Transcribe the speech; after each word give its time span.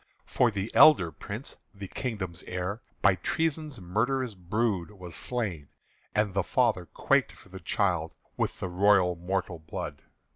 For 0.25 0.49
the 0.49 0.73
elder 0.73 1.11
Prince, 1.11 1.57
the 1.75 1.87
kingdom's 1.87 2.41
heir, 2.47 2.81
By 3.03 3.13
treason's 3.13 3.79
murderous 3.79 4.33
brood 4.33 4.89
Was 4.89 5.13
slain; 5.13 5.67
and 6.15 6.33
the 6.33 6.41
father 6.41 6.87
quaked 6.87 7.33
for 7.33 7.49
the 7.49 7.59
child 7.59 8.15
With 8.35 8.59
the 8.59 8.67
royal 8.67 9.15
mortal 9.15 9.59
blood. 9.59 10.01